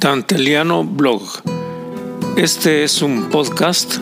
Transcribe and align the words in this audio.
Danteliano 0.00 0.82
Blog. 0.82 1.20
Este 2.34 2.84
es 2.84 3.02
un 3.02 3.28
podcast 3.28 3.98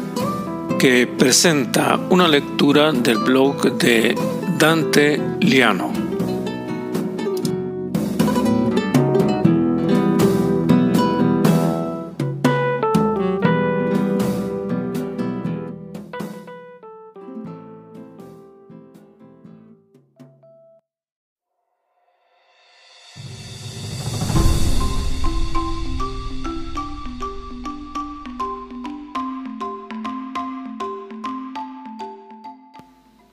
que 0.79 1.09
presenta 1.09 1.99
una 2.09 2.29
lectura 2.29 2.93
del 2.93 3.19
blog 3.19 3.72
de 3.79 4.15
Dante 4.58 5.21
Liano. 5.40 5.97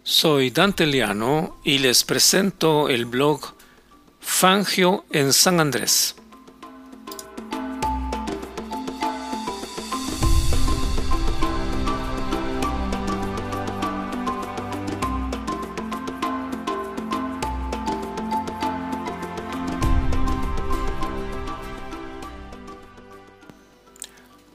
Soy 0.08 0.52
Dante 0.52 0.86
Liano 0.86 1.58
y 1.64 1.80
les 1.80 2.04
presento 2.04 2.90
el 2.90 3.08
blog 3.08 3.42
Fangio 4.20 5.04
en 5.10 5.34
San 5.34 5.60
Andrés. 5.60 6.16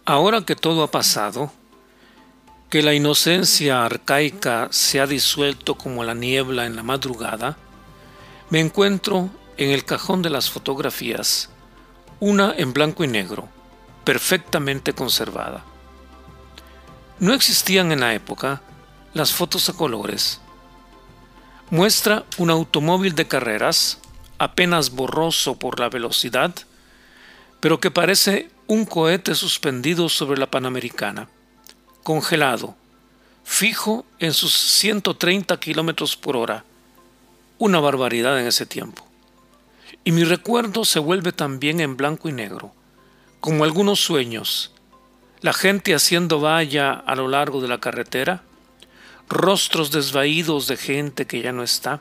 Ahora 0.04 0.42
que 0.42 0.54
todo 0.54 0.84
ha 0.84 0.90
pasado, 0.92 1.50
que 2.70 2.82
la 2.84 2.94
inocencia 2.94 3.84
arcaica 3.84 4.68
se 4.70 5.00
ha 5.00 5.06
disuelto 5.08 5.74
como 5.74 6.04
la 6.04 6.14
niebla 6.14 6.66
en 6.66 6.76
la 6.76 6.84
madrugada, 6.84 7.56
me 8.48 8.60
encuentro 8.60 9.28
en 9.56 9.70
el 9.70 9.84
cajón 9.84 10.22
de 10.22 10.30
las 10.30 10.48
fotografías, 10.48 11.50
una 12.20 12.54
en 12.56 12.72
blanco 12.72 13.02
y 13.02 13.08
negro, 13.08 13.48
perfectamente 14.04 14.92
conservada. 14.92 15.64
No 17.18 17.34
existían 17.34 17.90
en 17.90 18.00
la 18.00 18.14
época 18.14 18.62
las 19.14 19.32
fotos 19.32 19.68
a 19.68 19.72
colores. 19.72 20.40
Muestra 21.70 22.24
un 22.38 22.50
automóvil 22.50 23.16
de 23.16 23.26
carreras, 23.26 23.98
apenas 24.38 24.90
borroso 24.90 25.58
por 25.58 25.80
la 25.80 25.88
velocidad, 25.88 26.54
pero 27.58 27.80
que 27.80 27.90
parece 27.90 28.48
un 28.68 28.84
cohete 28.84 29.34
suspendido 29.34 30.08
sobre 30.08 30.38
la 30.38 30.48
Panamericana 30.48 31.28
congelado, 32.10 32.74
fijo 33.44 34.04
en 34.18 34.32
sus 34.32 34.52
130 34.52 35.60
kilómetros 35.60 36.16
por 36.16 36.36
hora. 36.36 36.64
Una 37.56 37.78
barbaridad 37.78 38.40
en 38.40 38.48
ese 38.48 38.66
tiempo. 38.66 39.06
Y 40.02 40.10
mi 40.10 40.24
recuerdo 40.24 40.84
se 40.84 40.98
vuelve 40.98 41.30
también 41.30 41.78
en 41.78 41.96
blanco 41.96 42.28
y 42.28 42.32
negro, 42.32 42.72
como 43.38 43.62
algunos 43.62 44.00
sueños. 44.00 44.72
La 45.40 45.52
gente 45.52 45.94
haciendo 45.94 46.40
valla 46.40 46.94
a 46.94 47.14
lo 47.14 47.28
largo 47.28 47.60
de 47.60 47.68
la 47.68 47.78
carretera, 47.78 48.42
rostros 49.28 49.92
desvaídos 49.92 50.66
de 50.66 50.76
gente 50.76 51.28
que 51.28 51.42
ya 51.42 51.52
no 51.52 51.62
está, 51.62 52.00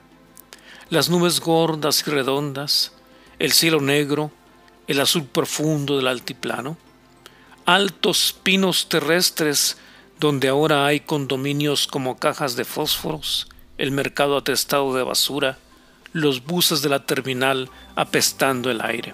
las 0.90 1.12
nubes 1.12 1.40
gordas 1.40 2.04
y 2.08 2.10
redondas, 2.10 2.94
el 3.38 3.52
cielo 3.52 3.80
negro, 3.80 4.32
el 4.88 5.02
azul 5.02 5.26
profundo 5.26 5.98
del 5.98 6.08
altiplano, 6.08 6.78
altos 7.68 8.36
pinos 8.42 8.90
terrestres 8.90 9.78
donde 10.20 10.50
ahora 10.50 10.86
hay 10.86 11.00
condominios 11.00 11.88
como 11.88 12.18
cajas 12.18 12.56
de 12.56 12.66
fósforos, 12.66 13.48
el 13.78 13.92
mercado 13.92 14.38
atestado 14.38 14.94
de 14.94 15.04
basura, 15.04 15.58
los 16.12 16.44
buses 16.44 16.82
de 16.82 16.90
la 16.90 17.06
terminal 17.06 17.70
apestando 17.96 18.70
el 18.70 18.82
aire. 18.82 19.14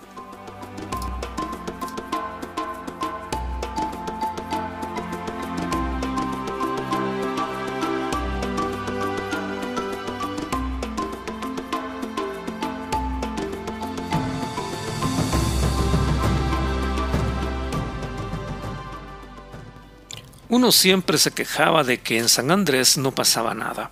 Uno 20.48 20.72
siempre 20.72 21.18
se 21.18 21.32
quejaba 21.32 21.84
de 21.84 22.00
que 22.00 22.18
en 22.18 22.30
San 22.30 22.52
Andrés 22.52 22.98
no 22.98 23.12
pasaba 23.12 23.54
nada. 23.54 23.92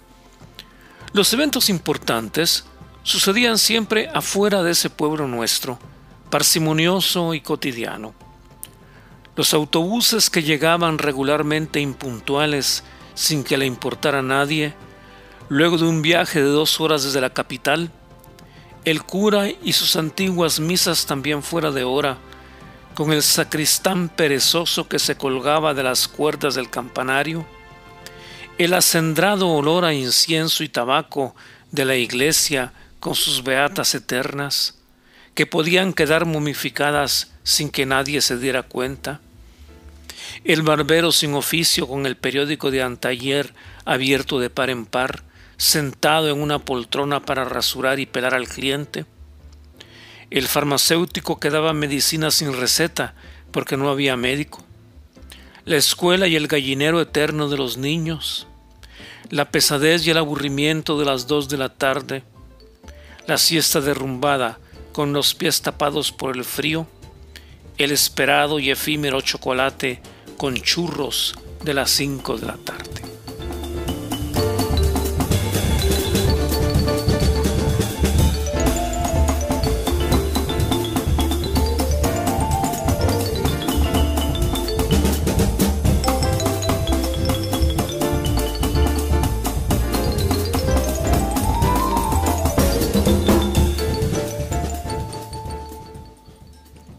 Los 1.14 1.34
eventos 1.34 1.70
importantes 1.70 2.66
sucedían 3.04 3.58
siempre 3.58 4.10
afuera 4.14 4.64
de 4.64 4.72
ese 4.72 4.90
pueblo 4.90 5.28
nuestro, 5.28 5.80
parsimonioso 6.30 7.34
y 7.34 7.42
cotidiano. 7.42 8.14
Los 9.36 9.54
autobuses 9.54 10.30
que 10.30 10.44
llegaban 10.44 11.00
regularmente 11.00 11.80
impuntuales 11.80 12.84
sin 13.16 13.44
que 13.44 13.58
le 13.58 13.66
importara 13.66 14.20
a 14.20 14.24
nadie, 14.24 14.74
luego 15.50 15.78
de 15.78 15.86
un 15.86 16.02
viaje 16.02 16.40
de 16.40 16.50
dos 16.50 16.80
horas 16.80 17.04
desde 17.04 17.22
la 17.22 17.32
capital, 17.32 17.92
el 18.86 19.04
cura 19.04 19.48
y 19.50 19.74
sus 19.74 19.96
antiguas 19.96 20.60
misas 20.60 21.06
también 21.06 21.42
fuera 21.42 21.72
de 21.72 21.84
hora, 21.84 22.18
con 22.94 23.12
el 23.12 23.24
sacristán 23.24 24.10
perezoso 24.10 24.88
que 24.88 25.00
se 25.00 25.16
colgaba 25.16 25.74
de 25.74 25.84
las 25.84 26.08
cuerdas 26.08 26.56
del 26.56 26.70
campanario, 26.70 27.46
el 28.58 28.74
acendrado 28.74 29.50
olor 29.50 29.84
a 29.84 29.94
incienso 29.94 30.64
y 30.64 30.70
tabaco 30.70 31.36
de 31.72 31.86
la 31.86 31.96
iglesia 31.96 32.72
con 33.00 33.16
sus 33.16 33.44
beatas 33.44 33.96
eternas, 33.96 34.78
que 35.34 35.48
podían 35.48 35.94
quedar 35.94 36.26
momificadas 36.26 37.32
sin 37.44 37.70
que 37.70 37.86
nadie 37.86 38.22
se 38.22 38.38
diera 38.38 38.64
cuenta, 38.64 39.20
el 40.44 40.62
barbero 40.62 41.12
sin 41.12 41.34
oficio 41.34 41.88
con 41.88 42.06
el 42.06 42.16
periódico 42.16 42.72
de 42.72 42.84
antayer 42.84 43.54
abierto 43.86 44.40
de 44.40 44.50
par 44.50 44.70
en 44.70 44.86
par, 44.86 45.24
sentado 45.58 46.30
en 46.30 46.42
una 46.42 46.60
poltrona 46.60 47.22
para 47.22 47.46
rasurar 47.46 48.00
y 48.00 48.06
pelar 48.06 48.34
al 48.34 48.48
cliente, 48.48 49.06
el 50.40 50.48
farmacéutico 50.48 51.40
que 51.40 51.52
daba 51.52 51.74
medicina 51.74 52.32
sin 52.32 52.54
receta 52.54 53.14
porque 53.52 53.78
no 53.78 53.92
había 53.92 54.18
médico, 54.18 54.64
la 55.64 55.76
escuela 55.78 56.28
y 56.28 56.36
el 56.36 56.48
gallinero 56.48 57.00
eterno 57.00 57.50
de 57.50 57.58
los 57.58 57.78
niños, 57.78 58.48
la 59.30 59.52
pesadez 59.52 60.08
y 60.08 60.10
el 60.10 60.18
aburrimiento 60.18 60.98
de 60.98 61.06
las 61.06 61.28
dos 61.28 61.50
de 61.50 61.58
la 61.58 61.70
tarde, 61.70 62.24
la 63.28 63.38
siesta 63.38 63.80
derrumbada 63.80 64.58
con 64.92 65.14
los 65.14 65.36
pies 65.36 65.62
tapados 65.62 66.12
por 66.12 66.36
el 66.36 66.44
frío, 66.44 66.88
el 67.78 67.92
esperado 67.92 68.58
y 68.58 68.72
efímero 68.72 69.22
chocolate 69.22 70.02
con 70.38 70.56
churros 70.56 71.36
de 71.64 71.76
las 71.76 71.92
cinco 71.92 72.38
de 72.38 72.48
la 72.48 72.58
tarde. 72.58 72.93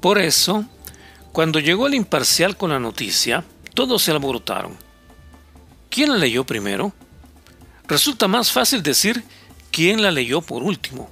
Por 0.05 0.19
eso, 0.19 0.67
cuando 1.33 1.61
llegó 1.61 1.87
el 1.87 1.95
imparcial 1.95 2.59
con 2.59 2.69
la 2.69 2.79
noticia, 2.79 3.43
todos 3.73 4.03
se 4.03 4.11
alborotaron. 4.11 4.77
¿Quién 5.89 6.11
la 6.11 6.19
leyó 6.19 6.45
primero? 6.45 6.93
Resulta 7.89 8.29
más 8.29 8.53
fácil 8.53 8.83
decir 8.83 9.25
quién 9.71 10.03
la 10.03 10.11
leyó 10.11 10.43
por 10.43 10.63
último. 10.63 11.09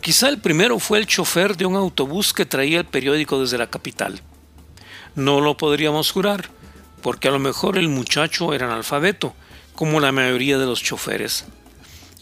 Quizá 0.00 0.28
el 0.28 0.40
primero 0.40 0.80
fue 0.80 0.98
el 0.98 1.06
chofer 1.06 1.56
de 1.56 1.64
un 1.64 1.76
autobús 1.76 2.32
que 2.32 2.44
traía 2.44 2.80
el 2.80 2.86
periódico 2.86 3.40
desde 3.40 3.56
la 3.56 3.70
capital. 3.70 4.20
No 5.14 5.40
lo 5.40 5.56
podríamos 5.56 6.10
jurar, 6.10 6.50
porque 7.02 7.28
a 7.28 7.30
lo 7.30 7.38
mejor 7.38 7.78
el 7.78 7.88
muchacho 7.88 8.52
era 8.52 8.66
analfabeto, 8.66 9.32
como 9.76 10.00
la 10.00 10.10
mayoría 10.10 10.58
de 10.58 10.66
los 10.66 10.82
choferes. 10.82 11.44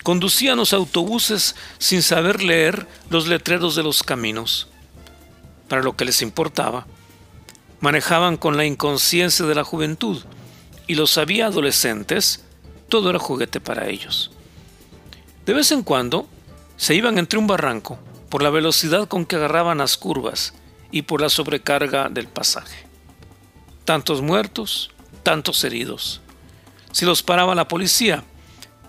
Conducían 0.02 0.58
los 0.58 0.74
autobuses 0.74 1.56
sin 1.78 2.02
saber 2.02 2.42
leer 2.42 2.86
los 3.08 3.28
letreros 3.28 3.76
de 3.76 3.82
los 3.82 4.02
caminos 4.02 4.69
para 5.70 5.82
lo 5.82 5.94
que 5.94 6.04
les 6.04 6.20
importaba, 6.20 6.84
manejaban 7.78 8.36
con 8.36 8.56
la 8.56 8.64
inconsciencia 8.64 9.46
de 9.46 9.54
la 9.54 9.62
juventud 9.62 10.20
y 10.88 10.96
los 10.96 11.16
había 11.16 11.46
adolescentes, 11.46 12.44
todo 12.88 13.08
era 13.08 13.20
juguete 13.20 13.60
para 13.60 13.88
ellos. 13.88 14.32
De 15.46 15.52
vez 15.52 15.70
en 15.70 15.84
cuando 15.84 16.26
se 16.76 16.96
iban 16.96 17.18
entre 17.18 17.38
un 17.38 17.46
barranco 17.46 18.00
por 18.28 18.42
la 18.42 18.50
velocidad 18.50 19.06
con 19.06 19.24
que 19.24 19.36
agarraban 19.36 19.78
las 19.78 19.96
curvas 19.96 20.54
y 20.90 21.02
por 21.02 21.20
la 21.20 21.28
sobrecarga 21.28 22.08
del 22.08 22.26
pasaje. 22.26 22.84
Tantos 23.84 24.22
muertos, 24.22 24.90
tantos 25.22 25.62
heridos. 25.62 26.20
Si 26.90 27.06
los 27.06 27.22
paraba 27.22 27.54
la 27.54 27.68
policía, 27.68 28.24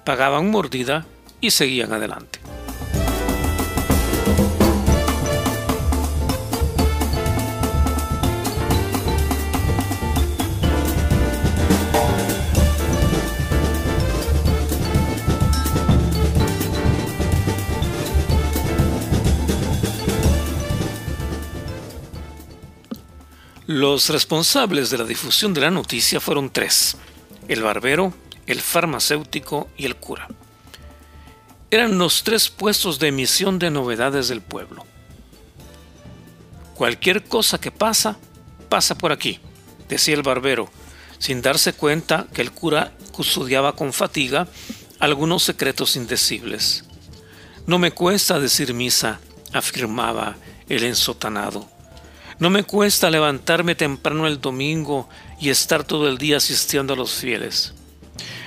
pagaban 0.04 0.50
mordida 0.50 1.06
y 1.42 1.52
seguían 1.52 1.94
adelante. 1.94 2.40
Los 23.82 24.10
responsables 24.10 24.92
de 24.92 25.00
la 25.00 25.06
difusión 25.06 25.56
de 25.56 25.62
la 25.62 25.72
noticia 25.72 26.20
fueron 26.20 26.52
tres, 26.52 26.98
el 27.48 27.64
barbero, 27.64 28.14
el 28.46 28.62
farmacéutico 28.62 29.72
y 29.76 29.88
el 29.88 29.96
cura. 29.96 30.28
Eran 31.72 31.98
los 31.98 32.22
tres 32.22 32.48
puestos 32.48 33.00
de 33.00 33.08
emisión 33.08 33.58
de 33.58 33.72
novedades 33.72 34.28
del 34.28 34.42
pueblo. 34.42 34.86
Cualquier 36.76 37.24
cosa 37.24 37.60
que 37.60 37.72
pasa, 37.72 38.20
pasa 38.70 38.94
por 38.94 39.12
aquí, 39.12 39.40
decía 39.90 40.14
el 40.14 40.22
barbero, 40.22 40.70
sin 41.18 41.42
darse 41.42 41.74
cuenta 41.74 42.28
que 42.36 42.44
el 42.44 42.52
cura 42.52 42.94
custodiaba 43.12 43.76
con 43.76 43.94
fatiga 43.94 44.48
algunos 45.00 45.42
secretos 45.42 45.96
indecibles. 45.96 46.86
No 47.66 47.80
me 47.80 47.90
cuesta 47.90 48.40
decir 48.40 48.76
misa, 48.76 49.20
afirmaba 49.54 50.36
el 50.70 50.84
ensotanado. 50.84 51.71
No 52.42 52.50
me 52.50 52.64
cuesta 52.64 53.12
levantarme 53.12 53.76
temprano 53.76 54.26
el 54.26 54.42
domingo 54.42 55.08
y 55.40 55.52
estar 55.52 55.84
todo 55.84 56.10
el 56.10 56.18
día 56.18 56.38
asistiendo 56.38 56.94
a 56.94 56.96
los 56.96 57.12
fieles. 57.14 57.76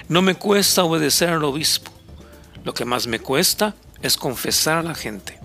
No 0.08 0.20
me 0.20 0.34
cuesta 0.34 0.82
obedecer 0.82 1.28
al 1.28 1.44
obispo. 1.44 1.92
Lo 2.64 2.74
que 2.74 2.84
más 2.84 3.06
me 3.06 3.20
cuesta 3.20 3.76
es 4.02 4.16
confesar 4.16 4.78
a 4.78 4.82
la 4.82 4.96
gente. 4.96 5.38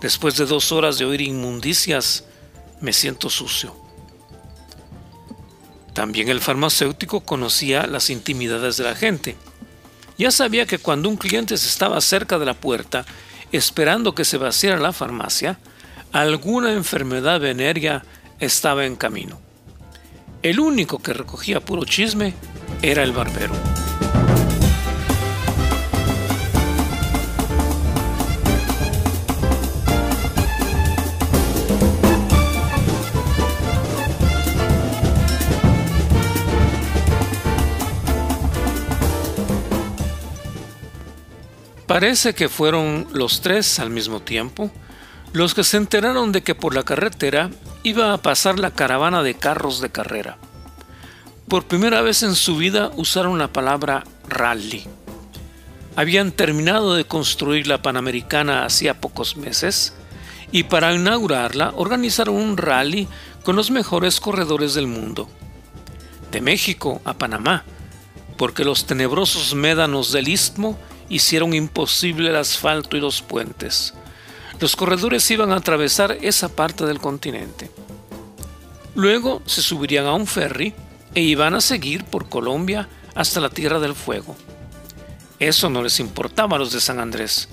Después 0.00 0.38
de 0.38 0.46
dos 0.46 0.72
horas 0.72 0.96
de 0.96 1.04
oír 1.04 1.20
inmundicias, 1.20 2.24
me 2.80 2.94
siento 2.94 3.28
sucio. 3.28 3.76
También 5.92 6.30
el 6.30 6.40
farmacéutico 6.40 7.20
conocía 7.20 7.86
las 7.86 8.08
intimidades 8.08 8.78
de 8.78 8.84
la 8.84 8.94
gente. 8.94 9.36
Ya 10.16 10.30
sabía 10.30 10.64
que 10.64 10.78
cuando 10.78 11.10
un 11.10 11.18
cliente 11.18 11.52
estaba 11.52 12.00
cerca 12.00 12.38
de 12.38 12.46
la 12.46 12.54
puerta, 12.54 13.04
esperando 13.52 14.14
que 14.14 14.24
se 14.24 14.38
vaciara 14.38 14.80
la 14.80 14.94
farmacia, 14.94 15.58
alguna 16.12 16.72
enfermedad 16.72 17.40
venérea 17.40 18.04
estaba 18.40 18.86
en 18.86 18.96
camino. 18.96 19.38
El 20.42 20.60
único 20.60 21.00
que 21.00 21.12
recogía 21.12 21.60
puro 21.60 21.84
chisme 21.84 22.34
era 22.82 23.02
el 23.02 23.12
barbero. 23.12 23.54
Parece 41.86 42.34
que 42.34 42.48
fueron 42.48 43.08
los 43.12 43.40
tres 43.40 43.78
al 43.78 43.90
mismo 43.90 44.20
tiempo 44.20 44.70
los 45.38 45.54
que 45.54 45.62
se 45.62 45.76
enteraron 45.76 46.32
de 46.32 46.42
que 46.42 46.56
por 46.56 46.74
la 46.74 46.82
carretera 46.82 47.50
iba 47.84 48.12
a 48.12 48.18
pasar 48.18 48.58
la 48.58 48.72
caravana 48.72 49.22
de 49.22 49.34
carros 49.34 49.80
de 49.80 49.88
carrera. 49.88 50.36
Por 51.46 51.66
primera 51.66 52.02
vez 52.02 52.24
en 52.24 52.34
su 52.34 52.56
vida 52.56 52.90
usaron 52.96 53.38
la 53.38 53.52
palabra 53.52 54.02
rally. 54.28 54.84
Habían 55.94 56.32
terminado 56.32 56.96
de 56.96 57.04
construir 57.04 57.68
la 57.68 57.82
Panamericana 57.82 58.64
hacía 58.64 59.00
pocos 59.00 59.36
meses 59.36 59.94
y 60.50 60.64
para 60.64 60.92
inaugurarla 60.92 61.72
organizaron 61.76 62.34
un 62.34 62.56
rally 62.56 63.06
con 63.44 63.54
los 63.54 63.70
mejores 63.70 64.18
corredores 64.18 64.74
del 64.74 64.88
mundo. 64.88 65.28
De 66.32 66.40
México 66.40 67.00
a 67.04 67.14
Panamá, 67.14 67.62
porque 68.36 68.64
los 68.64 68.86
tenebrosos 68.86 69.54
médanos 69.54 70.10
del 70.10 70.26
istmo 70.26 70.76
hicieron 71.08 71.54
imposible 71.54 72.30
el 72.30 72.36
asfalto 72.36 72.96
y 72.96 73.00
los 73.00 73.22
puentes. 73.22 73.94
Los 74.60 74.74
corredores 74.74 75.30
iban 75.30 75.52
a 75.52 75.56
atravesar 75.56 76.18
esa 76.20 76.48
parte 76.48 76.84
del 76.84 76.98
continente. 76.98 77.70
Luego 78.96 79.40
se 79.46 79.62
subirían 79.62 80.06
a 80.06 80.14
un 80.14 80.26
ferry 80.26 80.74
e 81.14 81.22
iban 81.22 81.54
a 81.54 81.60
seguir 81.60 82.04
por 82.04 82.28
Colombia 82.28 82.88
hasta 83.14 83.40
la 83.40 83.50
Tierra 83.50 83.78
del 83.78 83.94
Fuego. 83.94 84.34
Eso 85.38 85.70
no 85.70 85.82
les 85.82 86.00
importaba 86.00 86.56
a 86.56 86.58
los 86.58 86.72
de 86.72 86.80
San 86.80 86.98
Andrés. 86.98 87.48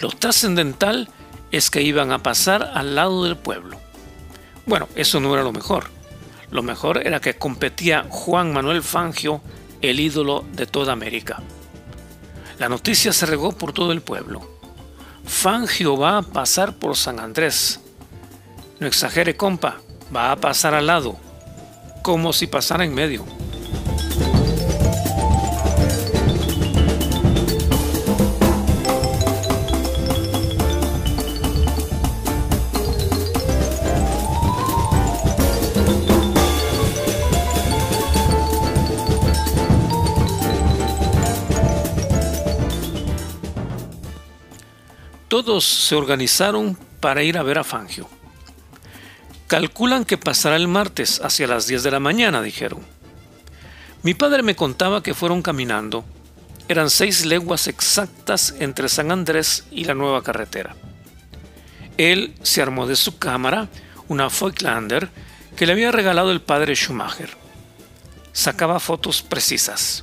Lo 0.00 0.08
trascendental 0.08 1.10
es 1.50 1.70
que 1.70 1.82
iban 1.82 2.12
a 2.12 2.22
pasar 2.22 2.70
al 2.74 2.94
lado 2.94 3.24
del 3.24 3.36
pueblo. 3.36 3.78
Bueno, 4.64 4.88
eso 4.94 5.20
no 5.20 5.34
era 5.34 5.42
lo 5.42 5.52
mejor. 5.52 5.90
Lo 6.50 6.62
mejor 6.62 7.06
era 7.06 7.20
que 7.20 7.36
competía 7.36 8.06
Juan 8.08 8.54
Manuel 8.54 8.82
Fangio, 8.82 9.42
el 9.82 10.00
ídolo 10.00 10.46
de 10.52 10.66
toda 10.66 10.94
América. 10.94 11.42
La 12.58 12.70
noticia 12.70 13.12
se 13.12 13.26
regó 13.26 13.52
por 13.52 13.74
todo 13.74 13.92
el 13.92 14.00
pueblo. 14.00 14.57
Fangio 15.28 15.96
va 15.96 16.18
a 16.18 16.22
pasar 16.22 16.74
por 16.74 16.96
San 16.96 17.20
Andrés. 17.20 17.80
No 18.80 18.86
exagere, 18.86 19.36
compa, 19.36 19.76
va 20.14 20.32
a 20.32 20.36
pasar 20.36 20.74
al 20.74 20.86
lado, 20.86 21.16
como 22.02 22.32
si 22.32 22.46
pasara 22.46 22.84
en 22.84 22.94
medio. 22.94 23.24
Todos 45.38 45.64
se 45.64 45.94
organizaron 45.94 46.76
para 46.98 47.22
ir 47.22 47.38
a 47.38 47.44
ver 47.44 47.58
a 47.58 47.62
Fangio. 47.62 48.08
Calculan 49.46 50.04
que 50.04 50.18
pasará 50.18 50.56
el 50.56 50.66
martes 50.66 51.20
hacia 51.22 51.46
las 51.46 51.68
10 51.68 51.84
de 51.84 51.92
la 51.92 52.00
mañana, 52.00 52.42
dijeron. 52.42 52.80
Mi 54.02 54.14
padre 54.14 54.42
me 54.42 54.56
contaba 54.56 55.00
que 55.00 55.14
fueron 55.14 55.40
caminando. 55.42 56.04
Eran 56.66 56.90
seis 56.90 57.24
leguas 57.24 57.68
exactas 57.68 58.56
entre 58.58 58.88
San 58.88 59.12
Andrés 59.12 59.64
y 59.70 59.84
la 59.84 59.94
nueva 59.94 60.24
carretera. 60.24 60.74
Él 61.98 62.34
se 62.42 62.60
armó 62.60 62.88
de 62.88 62.96
su 62.96 63.18
cámara, 63.18 63.68
una 64.08 64.26
Voigtlander, 64.26 65.08
que 65.54 65.66
le 65.66 65.72
había 65.72 65.92
regalado 65.92 66.32
el 66.32 66.40
padre 66.40 66.74
Schumacher. 66.74 67.30
Sacaba 68.32 68.80
fotos 68.80 69.22
precisas. 69.22 70.02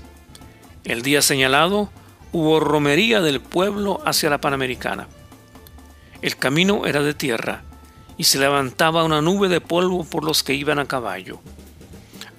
El 0.86 1.02
día 1.02 1.22
señalado 1.22 1.90
hubo 2.32 2.62
romería 2.62 3.20
del 3.20 3.42
pueblo 3.42 4.02
hacia 4.06 4.30
la 4.30 4.40
Panamericana. 4.40 5.10
El 6.26 6.38
camino 6.38 6.88
era 6.88 7.04
de 7.04 7.14
tierra 7.14 7.62
y 8.18 8.24
se 8.24 8.40
levantaba 8.40 9.04
una 9.04 9.22
nube 9.22 9.48
de 9.48 9.62
polvo 9.62 10.04
por 10.04 10.24
los 10.24 10.42
que 10.42 10.56
iban 10.56 10.80
a 10.80 10.88
caballo. 10.88 11.40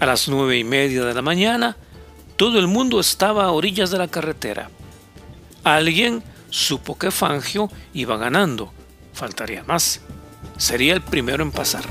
A 0.01 0.07
las 0.07 0.27
nueve 0.27 0.59
y 0.59 0.65
media 0.65 1.05
de 1.05 1.15
la 1.15 1.23
mañana, 1.23 1.77
todo 2.35 2.59
el 2.59 2.67
mundo 2.67 2.99
estaba 2.99 3.45
a 3.45 3.53
orillas 3.53 3.93
de 3.93 3.99
la 3.99 4.09
carretera. 4.09 4.71
Alguien 5.63 6.25
supo 6.51 6.99
que 6.99 7.13
Fangio 7.13 7.71
iba 7.95 8.17
ganando. 8.17 8.73
Faltaría 9.13 9.63
más. 9.63 10.01
Sería 10.57 10.93
el 10.93 11.01
primero 11.01 11.45
en 11.45 11.53
pasar. 11.53 11.85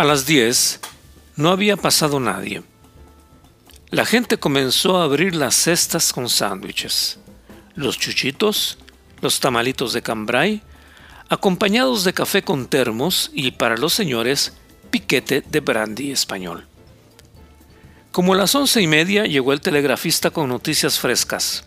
A 0.00 0.04
las 0.04 0.24
10 0.24 0.80
no 1.36 1.50
había 1.50 1.76
pasado 1.76 2.20
nadie. 2.20 2.62
La 3.90 4.06
gente 4.06 4.38
comenzó 4.38 4.96
a 4.96 5.04
abrir 5.04 5.34
las 5.34 5.54
cestas 5.54 6.14
con 6.14 6.30
sándwiches, 6.30 7.18
los 7.74 7.98
chuchitos, 7.98 8.78
los 9.20 9.40
tamalitos 9.40 9.92
de 9.92 10.00
cambray, 10.00 10.62
acompañados 11.28 12.04
de 12.04 12.14
café 12.14 12.40
con 12.40 12.66
termos 12.66 13.30
y 13.34 13.50
para 13.50 13.76
los 13.76 13.92
señores 13.92 14.54
piquete 14.90 15.42
de 15.42 15.60
brandy 15.60 16.12
español. 16.12 16.66
Como 18.10 18.32
a 18.32 18.38
las 18.38 18.54
once 18.54 18.80
y 18.80 18.86
media 18.86 19.26
llegó 19.26 19.52
el 19.52 19.60
telegrafista 19.60 20.30
con 20.30 20.48
noticias 20.48 20.98
frescas. 20.98 21.64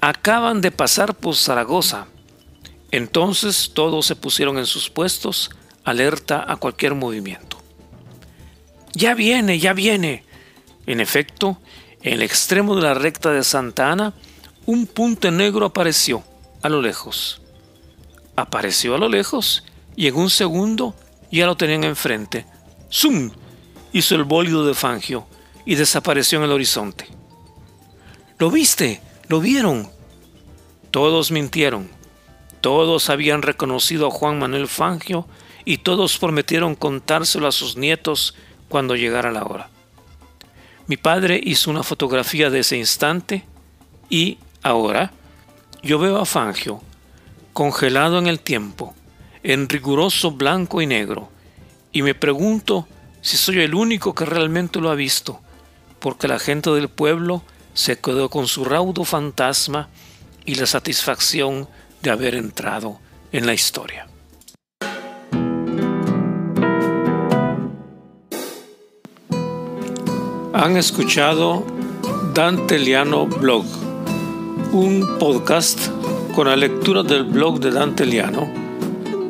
Acaban 0.00 0.62
de 0.62 0.70
pasar 0.70 1.14
por 1.14 1.36
Zaragoza. 1.36 2.06
Entonces 2.90 3.72
todos 3.74 4.06
se 4.06 4.16
pusieron 4.16 4.56
en 4.56 4.64
sus 4.64 4.88
puestos, 4.88 5.50
alerta 5.90 6.44
a 6.46 6.56
cualquier 6.56 6.94
movimiento. 6.94 7.60
Ya 8.94 9.14
viene, 9.14 9.58
ya 9.58 9.72
viene. 9.72 10.24
En 10.86 11.00
efecto, 11.00 11.58
en 12.02 12.14
el 12.14 12.22
extremo 12.22 12.74
de 12.76 12.82
la 12.82 12.94
recta 12.94 13.30
de 13.30 13.44
Santa 13.44 13.92
Ana, 13.92 14.14
un 14.66 14.86
punto 14.86 15.30
negro 15.30 15.66
apareció 15.66 16.24
a 16.62 16.68
lo 16.68 16.80
lejos. 16.82 17.42
Apareció 18.36 18.94
a 18.94 18.98
lo 18.98 19.08
lejos 19.08 19.64
y 19.96 20.06
en 20.06 20.16
un 20.16 20.30
segundo 20.30 20.94
ya 21.30 21.46
lo 21.46 21.56
tenían 21.56 21.84
enfrente. 21.84 22.46
¡Zum! 22.88 23.30
hizo 23.92 24.14
el 24.14 24.24
bólido 24.24 24.66
de 24.66 24.74
Fangio 24.74 25.26
y 25.64 25.74
desapareció 25.74 26.38
en 26.38 26.44
el 26.44 26.52
horizonte. 26.52 27.06
¿Lo 28.38 28.50
viste? 28.50 29.00
¿Lo 29.28 29.40
vieron? 29.40 29.90
Todos 30.90 31.30
mintieron. 31.30 31.88
Todos 32.60 33.10
habían 33.10 33.42
reconocido 33.42 34.06
a 34.06 34.10
Juan 34.10 34.38
Manuel 34.38 34.68
Fangio 34.68 35.26
y 35.64 35.78
todos 35.78 36.18
prometieron 36.18 36.74
contárselo 36.74 37.46
a 37.46 37.52
sus 37.52 37.76
nietos 37.76 38.34
cuando 38.68 38.96
llegara 38.96 39.30
la 39.30 39.44
hora. 39.44 39.68
Mi 40.86 40.96
padre 40.96 41.40
hizo 41.42 41.70
una 41.70 41.82
fotografía 41.82 42.50
de 42.50 42.60
ese 42.60 42.76
instante 42.76 43.44
y 44.08 44.38
ahora 44.62 45.12
yo 45.82 45.98
veo 45.98 46.18
a 46.18 46.26
Fangio 46.26 46.82
congelado 47.52 48.18
en 48.18 48.26
el 48.26 48.40
tiempo, 48.40 48.94
en 49.42 49.68
riguroso 49.68 50.32
blanco 50.32 50.80
y 50.82 50.86
negro, 50.86 51.30
y 51.92 52.02
me 52.02 52.14
pregunto 52.14 52.86
si 53.20 53.36
soy 53.36 53.60
el 53.60 53.74
único 53.74 54.14
que 54.14 54.24
realmente 54.24 54.80
lo 54.80 54.90
ha 54.90 54.94
visto, 54.94 55.40
porque 55.98 56.28
la 56.28 56.38
gente 56.38 56.70
del 56.70 56.88
pueblo 56.88 57.42
se 57.74 57.98
quedó 57.98 58.28
con 58.30 58.48
su 58.48 58.64
raudo 58.64 59.04
fantasma 59.04 59.88
y 60.44 60.54
la 60.54 60.66
satisfacción 60.66 61.68
de 62.02 62.10
haber 62.10 62.34
entrado 62.34 62.98
en 63.32 63.46
la 63.46 63.54
historia. 63.54 64.06
Han 70.52 70.76
escuchado 70.76 71.64
Dante 72.34 72.76
Liano 72.78 73.26
Blog, 73.26 73.64
un 74.72 75.16
podcast 75.18 75.88
con 76.34 76.48
la 76.48 76.56
lectura 76.56 77.04
del 77.04 77.24
blog 77.24 77.60
de 77.60 77.70
Dante 77.70 78.04
Liano 78.04 78.52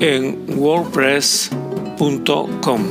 en 0.01 0.47
wordpress.com, 0.49 2.83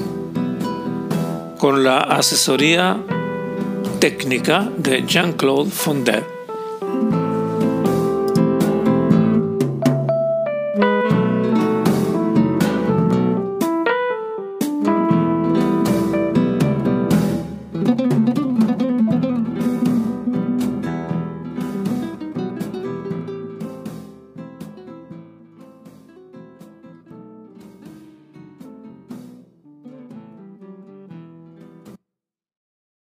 con 1.58 1.84
la 1.84 2.02
asesoría 2.02 3.04
técnica 4.00 4.70
de 4.78 5.04
Jean-Claude 5.08 5.72
Fondet. 5.72 6.39